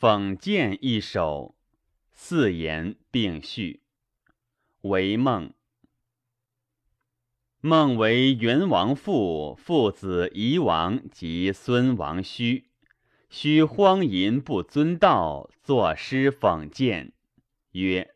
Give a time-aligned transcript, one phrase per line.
[0.00, 1.56] 讽谏一首，
[2.12, 3.82] 四言并序。
[4.82, 5.52] 为梦。
[7.60, 12.62] 梦为元王父，父子夷王及孙王胥。
[13.28, 17.12] 胥荒淫不遵道，作诗讽谏，
[17.72, 18.14] 曰：“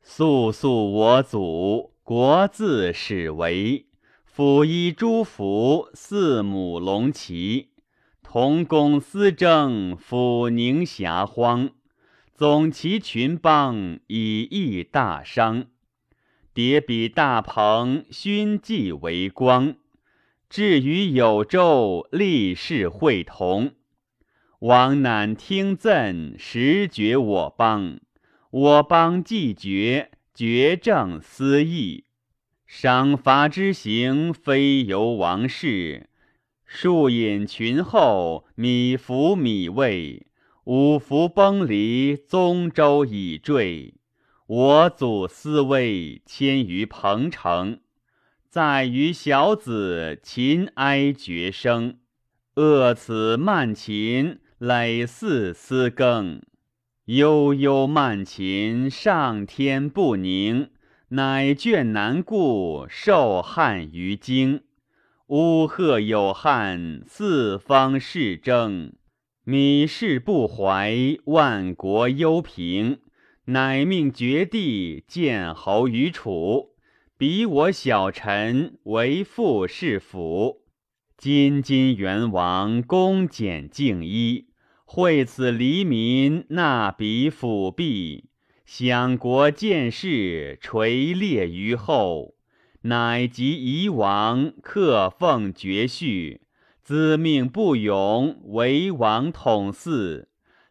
[0.00, 3.88] 肃肃我祖，国自始为。
[4.24, 7.68] 辅衣诸服，四母龙旗。”
[8.32, 11.68] 同公私政，抚宁遐荒；
[12.34, 15.66] 总其群邦，以益大商。
[16.54, 19.74] 叠比大鹏，勋绩为光。
[20.48, 23.72] 至于有周，立世会同。
[24.60, 28.00] 王乃听赠，实绝我邦。
[28.50, 32.04] 我邦既绝，绝政思义。
[32.66, 36.08] 赏罚之行，非由王室。
[36.74, 40.26] 树隐群后，米服米未，
[40.64, 43.92] 五福崩离，宗周已坠。
[44.46, 47.80] 我祖思危，迁于彭城，
[48.48, 51.98] 在于小子，秦哀绝声。
[52.56, 56.40] 恶此慢秦，累似思更。
[57.04, 60.70] 悠悠慢秦，上天不宁，
[61.08, 64.62] 乃眷难顾，受汉于京。
[65.34, 68.90] 乌鹤有汉，四方事争；
[69.44, 70.94] 米氏不怀，
[71.24, 72.98] 万国忧平。
[73.46, 76.74] 乃命绝地，建侯于楚。
[77.16, 80.64] 比我小臣，为父是辅。
[81.16, 84.48] 今今元王，恭俭敬一，
[84.84, 88.28] 惠此黎民，纳彼辅弼，
[88.66, 92.34] 享国见事，垂列于后。
[92.82, 96.40] 乃及夷王，克奉绝序，
[96.82, 100.26] 子命不永，为王统嗣，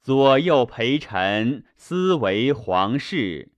[0.00, 3.50] 左右陪臣，思为皇室。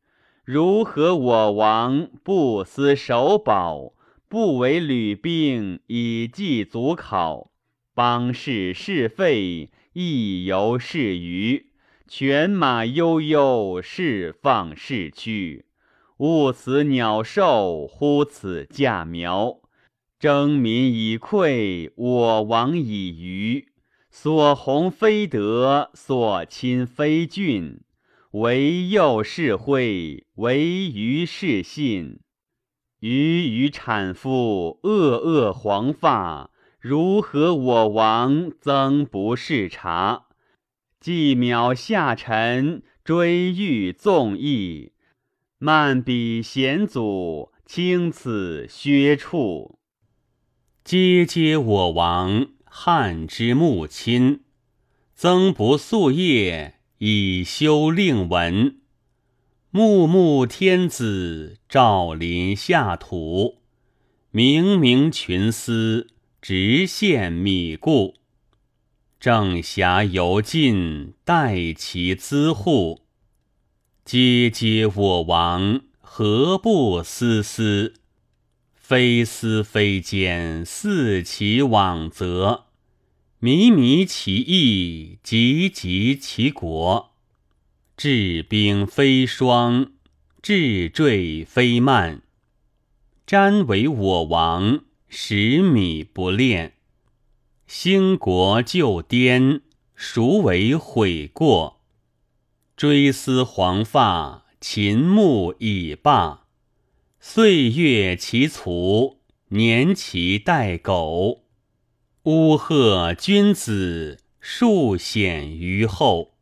[0.45, 3.93] 如何我王不思守保，
[4.29, 7.51] 不为履兵以济祖考？
[7.93, 11.67] 邦事是废，亦犹是余。
[12.07, 15.67] 犬马悠悠，释放是驱。
[16.19, 19.61] 勿此鸟兽，乎此稼苗。
[20.19, 23.69] 征民以馈，我王以愚。
[24.11, 27.83] 所弘非德，所亲非俊。
[28.33, 32.19] 唯幼是惠，唯愚是信。
[32.99, 36.51] 愚愚产妇，恶恶黄发。
[36.81, 40.25] 如何我王曾不视察？
[40.99, 44.93] 既渺下臣，追欲纵意。
[45.61, 49.81] 慢彼贤祖，轻此薛处。
[50.85, 54.43] 皆皆我王汉之穆亲，
[55.17, 58.77] 曾不夙夜以修令文。
[59.73, 63.59] 穆穆天子，照临下土。
[64.33, 66.07] 冥冥群司，
[66.41, 68.15] 直献米故。
[69.19, 73.08] 正侠犹尽，待其资户。
[74.11, 77.93] 皆皆我王，何不思思？
[78.75, 82.65] 非思非奸，似其往则。
[83.39, 87.11] 靡靡其义，急急其国。
[87.99, 89.93] 治兵非双，
[90.41, 92.23] 治坠非慢。
[93.27, 96.73] 瞻为我王，食米不炼。
[97.67, 99.61] 兴国救颠，
[99.95, 101.78] 孰为悔过？
[102.79, 106.45] 追思黄发，秦穆已罢。
[107.19, 109.19] 岁月其卒，
[109.49, 111.43] 年其待苟。
[112.23, 116.35] 乌鹤君子，数显于后。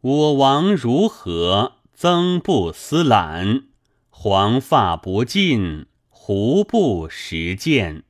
[0.00, 3.66] 我王如何，曾不思懒？
[4.10, 8.02] 黄发不尽，胡不实践？